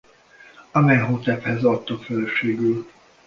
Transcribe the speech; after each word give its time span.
Amenhotephez 0.71 1.63
adta 1.63 1.97
feleségül. 1.97 2.85